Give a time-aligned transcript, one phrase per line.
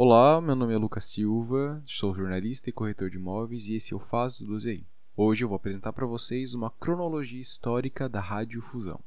[0.00, 3.96] Olá, meu nome é Lucas Silva, sou jornalista e corretor de imóveis e esse é
[3.96, 4.86] o Faz do 12i.
[5.16, 9.00] Hoje eu vou apresentar para vocês uma cronologia histórica da Rádio Fusão.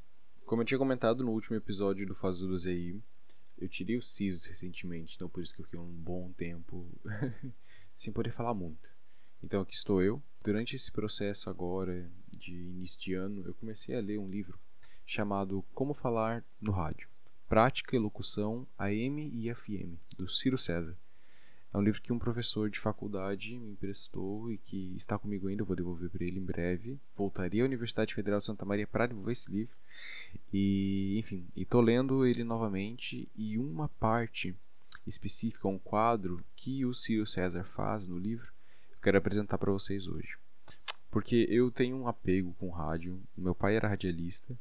[0.46, 3.02] Como eu tinha comentado no último episódio do Faz do 12i,
[3.58, 6.86] eu tirei os sisos recentemente, então por isso que eu fiquei um bom tempo
[7.96, 8.90] sem poder falar muito.
[9.42, 10.22] Então aqui estou eu.
[10.44, 14.60] Durante esse processo agora de início de ano, eu comecei a ler um livro
[15.06, 17.08] chamado Como Falar no Rádio.
[17.52, 20.98] Prática e Locução AM e FM, do Ciro César.
[21.74, 25.62] É um livro que um professor de faculdade me emprestou e que está comigo ainda,
[25.62, 26.98] eu vou devolver para ele em breve.
[27.14, 29.76] Voltaria à Universidade Federal de Santa Maria para devolver esse livro.
[30.54, 34.56] E, enfim, estou lendo ele novamente e uma parte
[35.06, 38.48] específica, um quadro que o Ciro César faz no livro,
[38.94, 40.38] eu quero apresentar para vocês hoje.
[41.10, 43.22] Porque eu tenho um apego com rádio.
[43.36, 44.58] Meu pai era radialista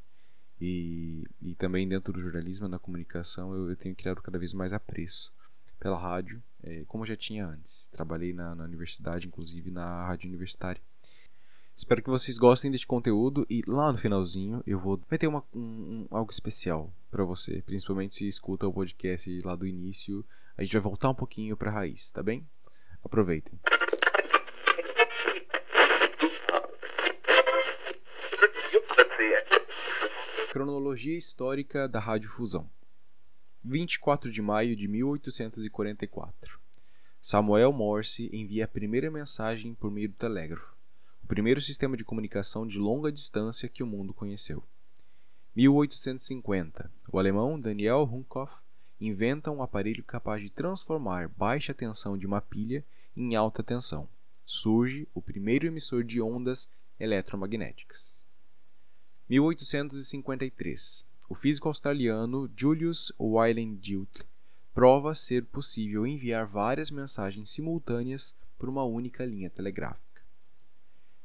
[0.61, 4.71] e, e também dentro do jornalismo, na comunicação, eu, eu tenho criado cada vez mais
[4.71, 5.33] apreço
[5.79, 7.89] pela rádio, é, como eu já tinha antes.
[7.91, 10.79] Trabalhei na, na universidade, inclusive na rádio universitária.
[11.75, 15.43] Espero que vocês gostem deste conteúdo e lá no finalzinho eu vou vai ter uma,
[15.51, 20.23] um, um, algo especial para você, principalmente se escuta o podcast lá do início.
[20.55, 22.47] A gente vai voltar um pouquinho para a raiz, tá bem?
[23.03, 23.59] Aproveitem.
[30.51, 32.69] Cronologia histórica da radiofusão.
[33.63, 36.59] 24 de maio de 1844.
[37.21, 40.75] Samuel Morse envia a primeira mensagem por meio do telégrafo,
[41.23, 44.61] o primeiro sistema de comunicação de longa distância que o mundo conheceu.
[45.55, 46.91] 1850.
[47.09, 48.61] O alemão Daniel Ruhmkorff
[48.99, 52.83] inventa um aparelho capaz de transformar baixa tensão de uma pilha
[53.15, 54.05] em alta tensão.
[54.45, 56.67] Surge o primeiro emissor de ondas
[56.99, 58.29] eletromagnéticas.
[59.31, 61.05] 1853.
[61.29, 64.25] O físico australiano Julius Weyland-Dilt
[64.73, 70.21] prova ser possível enviar várias mensagens simultâneas por uma única linha telegráfica.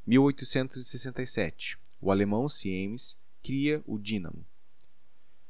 [0.06, 1.80] 1867.
[2.00, 4.47] O alemão Siemens cria o dínamo.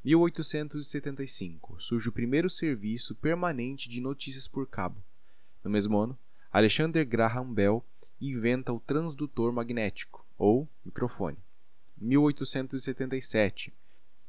[0.02, 1.78] 1875.
[1.78, 5.04] Surge o primeiro serviço permanente de notícias por cabo.
[5.62, 6.18] No mesmo ano,
[6.50, 7.84] Alexander Graham Bell
[8.18, 11.36] inventa o transdutor magnético, ou microfone.
[11.98, 13.72] 1877.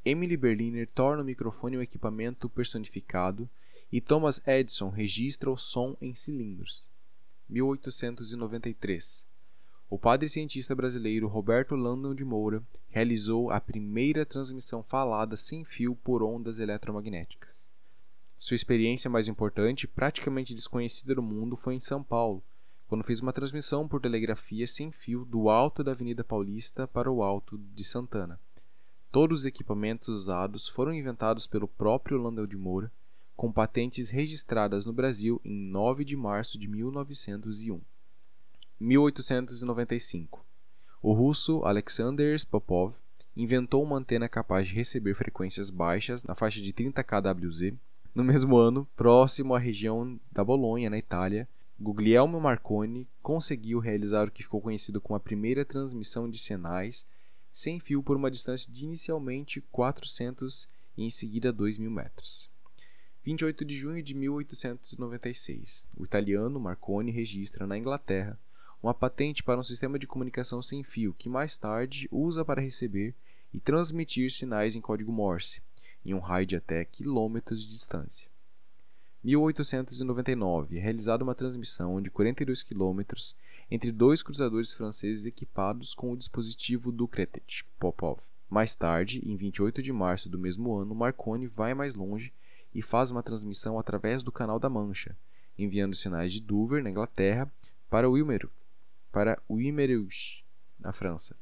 [0.05, 3.49] Emily Berliner torna o microfone um equipamento personificado
[3.91, 6.87] e Thomas Edison registra o som em cilindros.
[7.49, 9.25] 1893.
[9.89, 15.95] O padre cientista brasileiro Roberto Landon de Moura realizou a primeira transmissão falada sem fio
[15.95, 17.69] por ondas eletromagnéticas.
[18.37, 22.43] Sua experiência mais importante, praticamente desconhecida no mundo, foi em São Paulo,
[22.87, 27.21] quando fez uma transmissão por telegrafia sem fio do alto da Avenida Paulista para o
[27.21, 28.39] alto de Santana.
[29.11, 32.91] Todos os equipamentos usados foram inventados pelo próprio Landel de Moura,
[33.35, 37.81] com patentes registradas no Brasil em 9 de março de 1901.
[38.79, 40.45] 1895.
[41.01, 42.95] O russo Alexander Popov
[43.35, 47.73] inventou uma antena capaz de receber frequências baixas na faixa de 30 kWz.
[48.15, 51.47] No mesmo ano, próximo à região da Bolonha, na Itália,
[51.79, 57.05] Guglielmo Marconi conseguiu realizar o que ficou conhecido como a primeira transmissão de sinais
[57.51, 60.67] sem fio por uma distância de inicialmente 400
[60.97, 62.49] e em seguida 2.000 metros.
[63.23, 68.39] 28 de junho de 1896, o italiano Marconi registra na Inglaterra
[68.81, 73.13] uma patente para um sistema de comunicação sem fio que mais tarde usa para receber
[73.53, 75.61] e transmitir sinais em código Morse,
[76.03, 78.27] em um raio de até quilômetros de distância.
[79.27, 83.01] 1899, é realizada uma transmissão de 42 km
[83.69, 88.21] entre dois cruzadores franceses equipados com o dispositivo do Kretet Popov.
[88.49, 92.31] Mais tarde, em 28 de março do mesmo ano, Marconi vai mais longe
[92.73, 95.13] e faz uma transmissão através do Canal da Mancha,
[95.59, 97.51] enviando sinais de Dover, na Inglaterra,
[97.89, 98.49] para Wilmeru,
[99.11, 100.41] para Wimerus,
[100.79, 101.35] na França.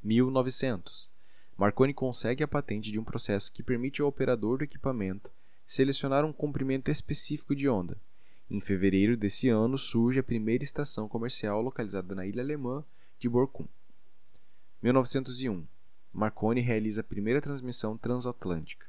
[0.00, 1.10] 1900.
[1.58, 5.28] Marconi consegue a patente de um processo que permite ao operador do equipamento
[5.66, 7.96] selecionar um comprimento específico de onda.
[8.50, 12.84] Em fevereiro desse ano surge a primeira estação comercial localizada na ilha alemã
[13.18, 13.66] de Borkum.
[14.82, 15.66] 1901.
[16.12, 18.86] Marconi realiza a primeira transmissão transatlântica.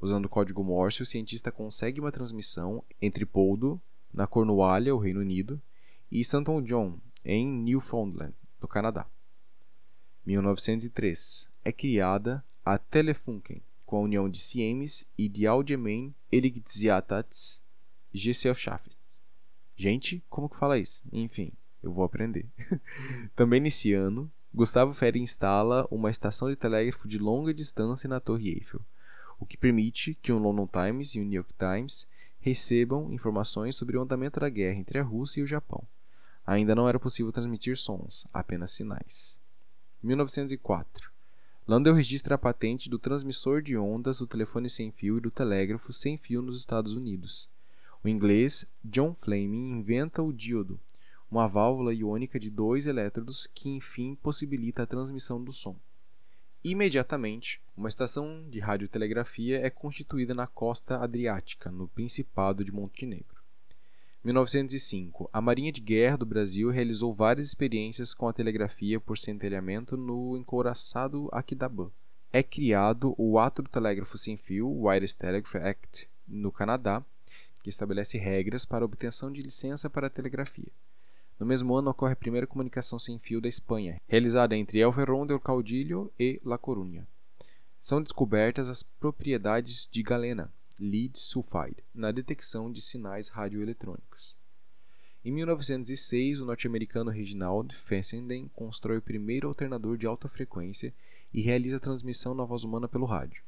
[0.00, 3.80] Usando o código Morse, o cientista consegue uma transmissão entre Poldo,
[4.12, 5.60] na Cornualha, o Reino Unido,
[6.10, 6.44] e St.
[6.64, 9.06] John, em Newfoundland, no Canadá.
[10.26, 11.48] 1903.
[11.64, 17.62] É criada a Telefunken, com a união de Siemens e de Allgemeine Elektrizitäts
[18.12, 18.96] Gesellschaft.
[19.76, 21.04] Gente, como que fala isso?
[21.12, 21.52] Enfim,
[21.82, 22.46] eu vou aprender.
[23.36, 28.48] Também nesse ano, Gustavo Ferri instala uma estação de telégrafo de longa distância na Torre
[28.50, 28.80] Eiffel,
[29.38, 32.08] o que permite que o London Times e o New York Times
[32.40, 35.86] recebam informações sobre o andamento da guerra entre a Rússia e o Japão.
[36.46, 39.40] Ainda não era possível transmitir sons, apenas sinais.
[40.02, 41.15] 1904.
[41.68, 45.92] Landau registra a patente do transmissor de ondas do telefone sem fio e do telégrafo
[45.92, 47.50] sem fio nos Estados Unidos.
[48.04, 50.78] O inglês John Fleming inventa o díodo,
[51.28, 55.74] uma válvula iônica de dois elétrodos que enfim possibilita a transmissão do som.
[56.62, 63.35] Imediatamente, uma estação de radiotelegrafia é constituída na costa adriática, no Principado de Montenegro.
[64.26, 65.30] 1905.
[65.32, 70.36] A Marinha de Guerra do Brasil realizou várias experiências com a telegrafia por centelhamento no
[70.36, 71.88] encouraçado Aquidabã.
[72.32, 77.04] É criado o Ato do Telégrafo Sem Fio, Wireless Telegraph Act, no Canadá,
[77.62, 80.72] que estabelece regras para a obtenção de licença para a telegrafia.
[81.38, 85.26] No mesmo ano ocorre a primeira comunicação sem fio da Espanha, realizada entre El Ferrón
[85.26, 87.06] del Caudillo e La Coruña.
[87.78, 94.38] São descobertas as propriedades de galena, lead sulfide, na detecção de sinais radioeletrônicos.
[95.24, 100.94] Em 1906, o norte-americano Reginald Fessenden constrói o primeiro alternador de alta frequência
[101.34, 103.42] e realiza a transmissão na voz humana pelo rádio.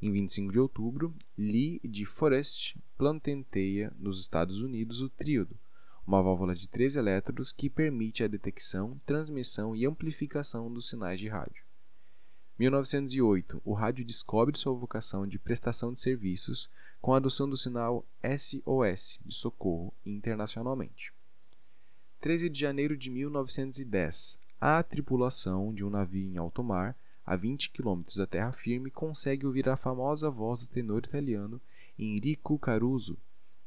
[0.00, 5.58] Em 25 de outubro, Lee de Forest plantenteia nos Estados Unidos o tríodo,
[6.06, 11.28] uma válvula de três elétrodos que permite a detecção, transmissão e amplificação dos sinais de
[11.28, 11.64] rádio.
[12.62, 16.70] 1908, o rádio descobre sua vocação de prestação de serviços
[17.00, 21.12] com a adoção do sinal SOS de socorro internacionalmente.
[22.20, 27.70] 13 de janeiro de 1910, a tripulação de um navio em alto mar, a 20
[27.70, 31.60] km da terra firme, consegue ouvir a famosa voz do tenor italiano
[31.98, 33.18] Enrico Caruso,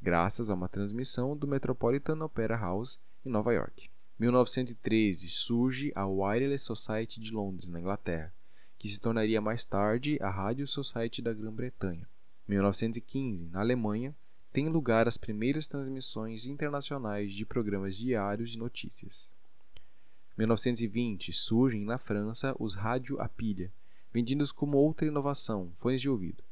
[0.01, 3.89] graças a uma transmissão do Metropolitan Opera House em Nova York.
[4.17, 8.33] 1913 surge a Wireless Society de Londres, na Inglaterra,
[8.85, 12.07] que se tornaria mais tarde a Radio Society da Grã-Bretanha.
[12.47, 14.15] 1915, na Alemanha,
[14.53, 19.33] tem lugar as primeiras transmissões internacionais de programas diários de notícias.
[20.37, 23.73] 1920 surgem na França os rádio a pilha,
[24.13, 26.43] vendidos como outra inovação, fones de ouvido.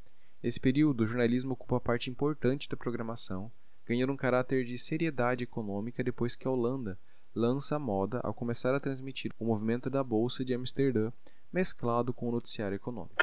[0.41, 3.51] Nesse período, o jornalismo ocupa parte importante da programação,
[3.85, 6.97] ganhando um caráter de seriedade econômica depois que a Holanda
[7.35, 11.11] lança a moda ao começar a transmitir o movimento da Bolsa de Amsterdã
[11.53, 13.15] mesclado com o noticiário econômico.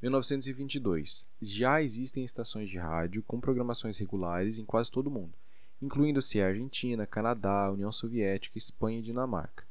[0.00, 1.26] Em 1922.
[1.42, 5.34] Já existem estações de rádio com programações regulares em quase todo o mundo,
[5.82, 9.66] incluindo-se a Argentina, Canadá, União Soviética, Espanha e Dinamarca.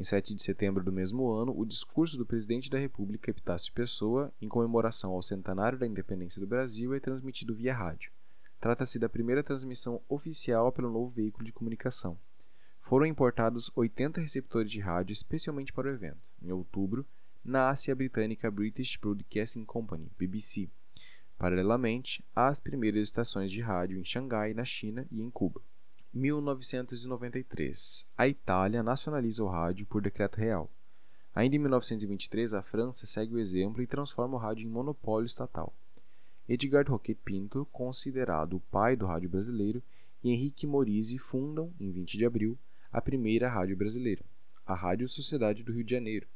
[0.00, 4.32] Em 7 de setembro do mesmo ano, o discurso do presidente da República, Epitácio Pessoa,
[4.40, 8.10] em comemoração ao centenário da independência do Brasil, é transmitido via rádio.
[8.64, 12.18] Trata-se da primeira transmissão oficial pelo novo veículo de comunicação.
[12.80, 16.16] Foram importados 80 receptores de rádio especialmente para o evento.
[16.40, 17.04] Em outubro,
[17.44, 20.70] nasce a britânica British Broadcasting Company, BBC.
[21.36, 25.60] Paralelamente, há as primeiras estações de rádio em Xangai, na China e em Cuba.
[26.14, 28.06] 1993.
[28.16, 30.70] A Itália nacionaliza o rádio por decreto real.
[31.34, 35.74] Ainda em 1923, a França segue o exemplo e transforma o rádio em monopólio estatal.
[36.48, 39.82] Edgar Roquet Pinto, considerado o pai do rádio brasileiro,
[40.22, 42.58] e Henrique Morizzi fundam, em 20 de abril,
[42.92, 44.22] a primeira rádio brasileira,
[44.66, 46.26] a Rádio Sociedade do Rio de Janeiro,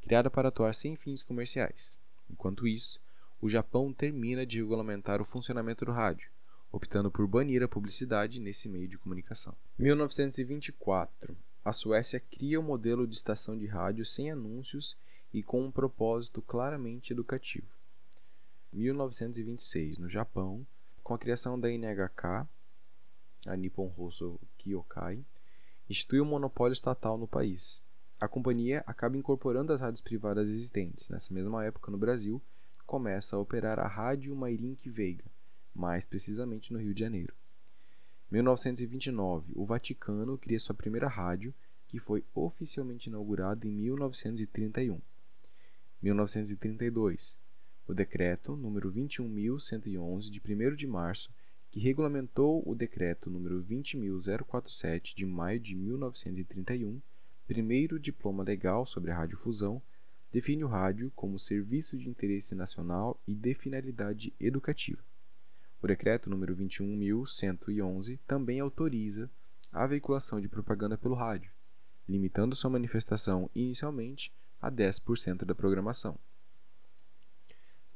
[0.00, 1.98] criada para atuar sem fins comerciais.
[2.30, 3.00] Enquanto isso,
[3.40, 6.30] o Japão termina de regulamentar o funcionamento do rádio,
[6.72, 9.54] optando por banir a publicidade nesse meio de comunicação.
[9.78, 11.36] 1924.
[11.64, 14.96] A Suécia cria um modelo de estação de rádio sem anúncios
[15.32, 17.77] e com um propósito claramente educativo.
[18.72, 19.98] 1926.
[19.98, 20.66] No Japão,
[21.02, 22.46] com a criação da NHK,
[23.46, 25.24] a Nippon Hoso Kyokai,
[25.88, 27.82] institui um monopólio estatal no país.
[28.20, 31.08] A companhia acaba incorporando as rádios privadas existentes.
[31.08, 32.42] Nessa mesma época, no Brasil,
[32.84, 35.24] começa a operar a Rádio Mairink Veiga,
[35.74, 37.34] mais precisamente no Rio de Janeiro.
[38.30, 41.54] 1929, o Vaticano cria sua primeira rádio,
[41.86, 45.00] que foi oficialmente inaugurada em 1931.
[46.02, 47.36] 1932,
[47.88, 51.30] o decreto número 21111 de 1 de março,
[51.70, 57.00] que regulamentou o decreto número 20047 de maio de 1931,
[57.46, 59.80] primeiro diploma legal sobre a radiofusão,
[60.30, 65.02] define o rádio como serviço de interesse nacional e de finalidade educativa.
[65.80, 69.30] O decreto número 21.111 também autoriza
[69.72, 71.50] a veiculação de propaganda pelo rádio,
[72.06, 74.30] limitando sua manifestação inicialmente
[74.60, 76.18] a 10% da programação.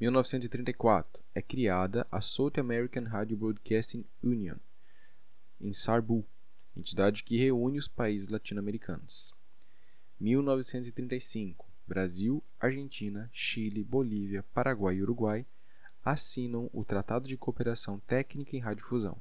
[0.03, 4.57] 1934 é criada a South American Radio Broadcasting Union,
[5.61, 6.27] em Sarbu,
[6.77, 9.33] entidade que reúne os países latino-americanos.
[10.19, 15.47] 1935 Brasil, Argentina, Chile, Bolívia, Paraguai e Uruguai
[16.05, 19.17] assinam o Tratado de Cooperação Técnica em Radiodifusão.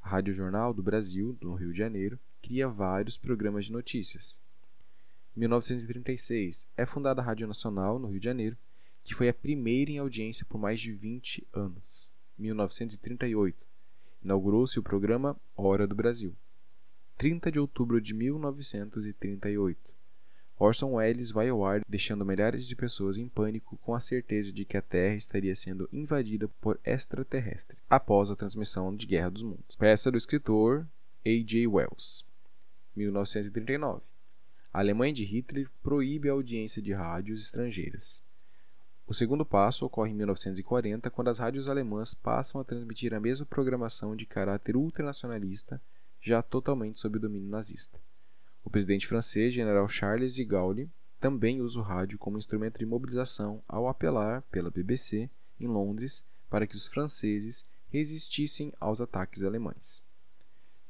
[0.00, 4.40] A Rádio Jornal do Brasil, no Rio de Janeiro, cria vários programas de notícias.
[5.36, 8.56] Em 1936, é fundada a Rádio Nacional, no Rio de Janeiro,
[9.06, 12.10] que foi a primeira em audiência por mais de 20 anos.
[12.36, 13.56] 1938,
[14.20, 16.34] inaugurou-se o programa Hora do Brasil.
[17.16, 19.78] 30 de outubro de 1938,
[20.58, 24.64] Orson Welles vai ao ar deixando milhares de pessoas em pânico com a certeza de
[24.64, 29.76] que a Terra estaria sendo invadida por extraterrestres após a transmissão de Guerra dos Mundos.
[29.78, 30.84] Peça do escritor
[31.24, 31.68] A.J.
[31.68, 32.24] Wells.
[32.96, 34.02] 1939.
[34.72, 38.25] A Alemanha de Hitler proíbe a audiência de rádios estrangeiras.
[39.06, 43.46] O segundo passo ocorre em 1940, quando as rádios alemãs passam a transmitir a mesma
[43.46, 45.80] programação de caráter ultranacionalista,
[46.20, 48.00] já totalmente sob o domínio nazista.
[48.64, 53.62] O presidente francês, general Charles de Gaulle, também usa o rádio como instrumento de mobilização
[53.68, 60.02] ao apelar pela BBC em Londres para que os franceses resistissem aos ataques alemães.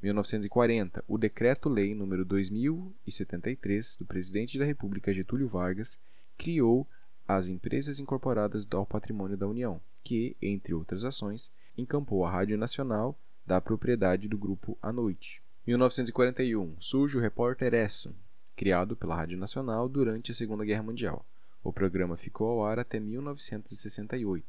[0.02, 5.98] 1940, o Decreto-Lei nº 2073 do presidente da República Getúlio Vargas
[6.38, 6.86] criou
[7.26, 13.18] as empresas incorporadas ao patrimônio da União, que, entre outras ações, encampou a Rádio Nacional
[13.44, 15.42] da propriedade do grupo à noite.
[15.66, 18.14] 1941 surge o Repórter Esso,
[18.54, 21.26] criado pela Rádio Nacional durante a Segunda Guerra Mundial.
[21.62, 24.46] O programa ficou ao ar até 1968.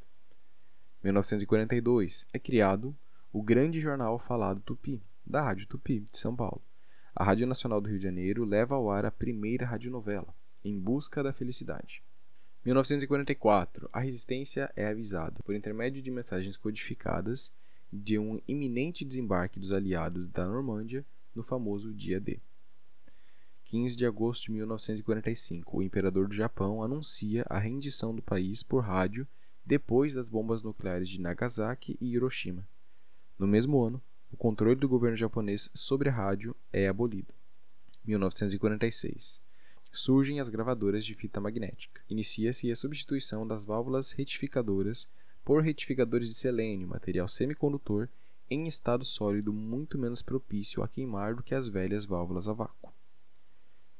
[1.03, 2.95] 1942 é criado
[3.33, 6.61] o Grande Jornal Falado Tupi, da Rádio Tupi de São Paulo.
[7.15, 11.23] A Rádio Nacional do Rio de Janeiro leva ao ar a primeira radionovela, Em Busca
[11.23, 12.03] da Felicidade.
[12.67, 13.89] 1944.
[13.93, 17.49] A resistência é avisada, por intermédio de mensagens codificadas,
[17.91, 22.41] de um iminente desembarque dos aliados da Normândia no famoso Dia D.
[23.63, 28.83] 15 de agosto de 1945, o imperador do Japão anuncia a rendição do país por
[28.83, 29.25] rádio
[29.65, 32.67] depois das bombas nucleares de Nagasaki e Hiroshima.
[33.39, 37.33] No mesmo ano, o controle do governo japonês sobre a rádio é abolido.
[38.05, 39.46] 1946
[39.93, 42.01] surgem as gravadoras de fita magnética.
[42.09, 45.07] Inicia-se a substituição das válvulas retificadoras
[45.43, 48.09] por retificadores de selênio, material semicondutor
[48.49, 52.93] em estado sólido muito menos propício a queimar do que as velhas válvulas a vácuo.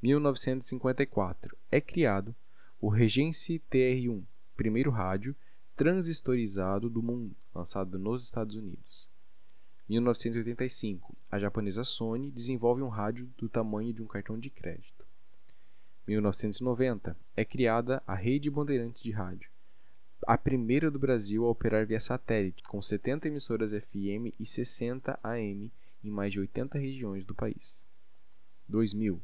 [0.02, 2.36] 1954 é criado
[2.80, 4.24] o Regency TR-1,
[4.56, 5.36] primeiro rádio
[5.76, 9.10] transistorizado do mundo, lançado nos Estados Unidos.
[9.90, 14.97] 1985, a japonesa Sony desenvolve um rádio do tamanho de um cartão de crédito.
[16.08, 19.50] 1990, é criada a Rede Bandeirantes de Rádio,
[20.26, 25.72] a primeira do Brasil a operar via satélite, com 70 emissoras FM e 60 AM
[26.02, 27.86] em mais de 80 regiões do país.
[28.70, 29.22] 2000.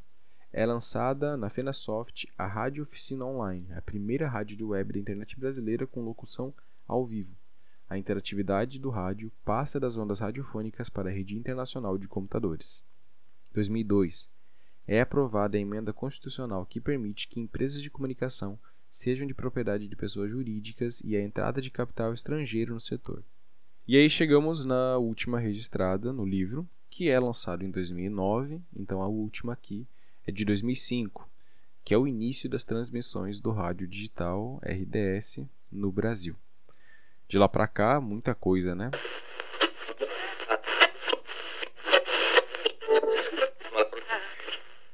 [0.51, 5.39] É lançada na Fenasoft a Rádio Oficina Online, a primeira rádio de web da internet
[5.39, 6.53] brasileira com locução
[6.85, 7.35] ao vivo.
[7.89, 12.83] A interatividade do rádio passa das ondas radiofônicas para a rede internacional de computadores.
[13.53, 14.32] 2002
[14.87, 18.59] é aprovada a emenda constitucional que permite que empresas de comunicação
[18.89, 23.23] sejam de propriedade de pessoas jurídicas e a entrada de capital estrangeiro no setor.
[23.87, 29.07] E aí chegamos na última registrada no livro, que é lançado em 2009, então a
[29.07, 29.87] última aqui
[30.25, 31.27] é de 2005,
[31.83, 36.35] que é o início das transmissões do rádio digital RDS no Brasil.
[37.27, 38.91] De lá para cá, muita coisa, né?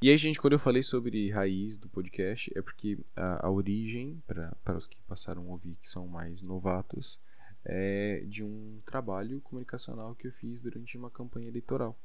[0.02, 4.24] E aí, gente, quando eu falei sobre raiz do podcast, é porque a, a origem,
[4.26, 7.20] para os que passaram a ouvir, que são mais novatos,
[7.66, 12.00] é de um trabalho comunicacional que eu fiz durante uma campanha eleitoral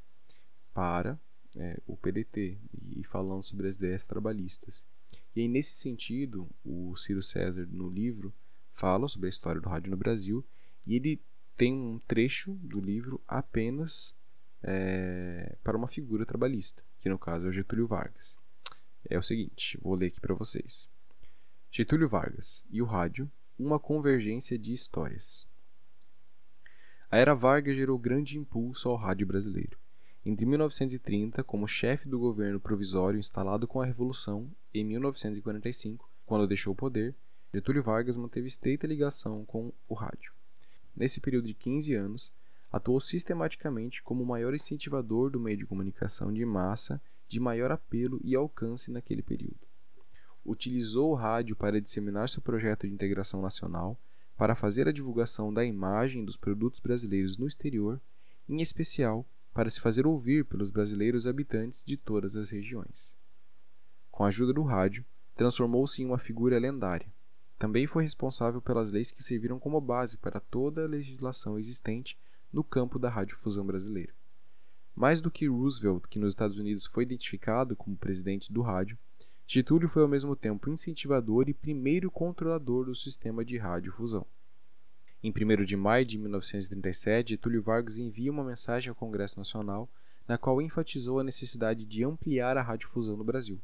[0.73, 1.17] para
[1.55, 2.57] é, o PDT
[2.97, 4.85] e falando sobre as ideias trabalhistas.
[5.33, 8.33] E aí, nesse sentido, o Ciro César, no livro,
[8.73, 10.43] fala sobre a história do rádio no Brasil
[10.85, 11.21] e ele
[11.55, 14.13] tem um trecho do livro apenas
[14.61, 18.35] é, para uma figura trabalhista, que no caso é o Getúlio Vargas.
[19.07, 20.89] É o seguinte, vou ler aqui para vocês.
[21.71, 25.47] Getúlio Vargas e o rádio, uma convergência de histórias.
[27.11, 29.77] A era Vargas gerou grande impulso ao rádio brasileiro.
[30.25, 36.73] Entre 1930, como chefe do governo provisório instalado com a Revolução, e 1945, quando deixou
[36.73, 37.13] o poder,
[37.53, 40.33] Getúlio Vargas manteve estreita ligação com o rádio.
[40.95, 42.33] Nesse período de 15 anos,
[42.75, 48.19] atuou sistematicamente como o maior incentivador do meio de comunicação de massa de maior apelo
[48.21, 49.65] e alcance naquele período.
[50.45, 53.97] Utilizou o rádio para disseminar seu projeto de integração nacional,
[54.35, 58.01] para fazer a divulgação da imagem dos produtos brasileiros no exterior,
[58.47, 63.15] em especial para se fazer ouvir pelos brasileiros habitantes de todas as regiões.
[64.11, 67.07] Com a ajuda do rádio, transformou-se em uma figura lendária.
[67.57, 72.17] Também foi responsável pelas leis que serviram como base para toda a legislação existente
[72.51, 74.13] no campo da radiodifusão brasileira.
[74.95, 78.97] Mais do que Roosevelt, que nos Estados Unidos foi identificado como presidente do rádio,
[79.47, 84.25] Getúlio foi ao mesmo tempo incentivador e primeiro controlador do sistema de radiodifusão.
[85.21, 89.89] Em 1 de maio de 1937, Getúlio Vargas envia uma mensagem ao Congresso Nacional
[90.27, 93.61] na qual enfatizou a necessidade de ampliar a radiodifusão no Brasil.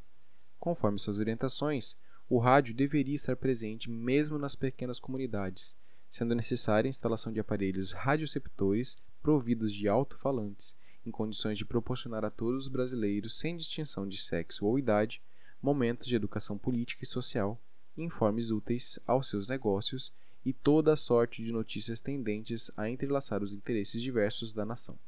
[0.59, 1.97] Conforme suas orientações,
[2.29, 5.75] o rádio deveria estar presente mesmo nas pequenas comunidades,
[6.11, 10.75] sendo necessária a instalação de aparelhos radioceptores providos de alto-falantes,
[11.05, 15.21] em condições de proporcionar a todos os brasileiros, sem distinção de sexo ou idade,
[15.61, 17.57] momentos de educação política e social,
[17.97, 20.11] informes úteis aos seus negócios
[20.45, 24.99] e toda a sorte de notícias tendentes a entrelaçar os interesses diversos da nação.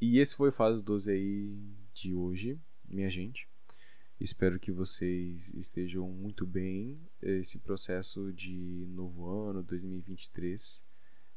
[0.00, 1.56] E esse foi o Fase 12 aí
[1.94, 2.58] de hoje,
[2.88, 3.48] minha gente.
[4.18, 6.98] Espero que vocês estejam muito bem.
[7.20, 10.84] Esse processo de novo ano, 2023,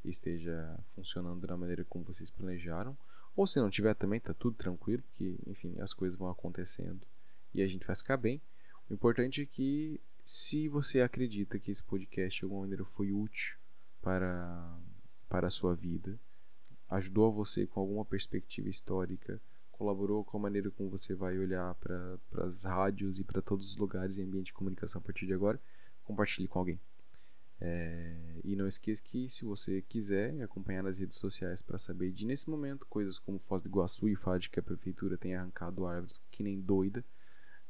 [0.05, 2.97] esteja funcionando da maneira como vocês planejaram.
[3.35, 7.05] Ou se não tiver também, tá tudo tranquilo, porque, enfim, as coisas vão acontecendo
[7.53, 8.41] e a gente vai ficar bem.
[8.89, 13.57] O importante é que, se você acredita que esse podcast de alguma maneira foi útil
[14.01, 14.77] para,
[15.27, 16.19] para a sua vida,
[16.89, 19.41] ajudou você com alguma perspectiva histórica,
[19.79, 23.77] colaborou com a maneira como você vai olhar para as rádios e para todos os
[23.77, 25.57] lugares em ambiente de comunicação a partir de agora,
[26.03, 26.77] compartilhe com alguém.
[27.61, 32.25] É, e não esqueça que se você quiser acompanhar nas redes sociais para saber de
[32.25, 36.21] nesse momento coisas como Foz do Iguaçu e FAD que a prefeitura tem arrancado árvores
[36.29, 37.03] que nem doida,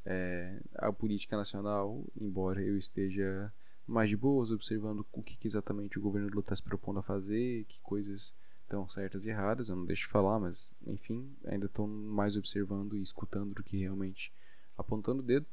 [0.04, 3.54] é, a política nacional, embora eu esteja
[3.86, 7.04] mais de boas observando o que, que exatamente o governo Lula está se propondo a
[7.04, 8.34] fazer, que coisas
[8.70, 12.96] estão certas e erradas, eu não deixo de falar, mas enfim, ainda estou mais observando
[12.96, 14.32] e escutando do que realmente
[14.78, 15.48] apontando o dedo.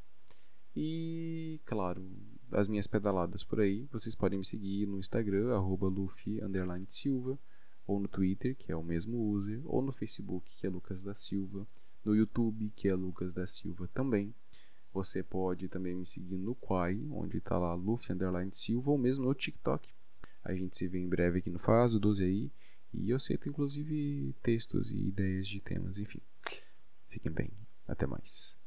[0.74, 2.06] E, claro,
[2.52, 5.90] as minhas pedaladas por aí, vocês podem me seguir no Instagram, arroba
[6.86, 7.38] Silva,
[7.86, 11.14] ou no Twitter, que é o mesmo user, ou no Facebook, que é Lucas da
[11.14, 11.66] Silva,
[12.04, 14.34] no YouTube, que é Lucas da Silva também.
[14.92, 18.14] Você pode também me seguir no Quai, onde está lá Luffy
[18.52, 19.88] Silva, ou mesmo no TikTok.
[20.44, 22.50] A gente se vê em breve aqui no Faso 12 aí.
[22.98, 26.20] E eu aceito inclusive textos e ideias de temas, enfim.
[27.08, 27.50] Fiquem bem.
[27.86, 28.58] Até mais.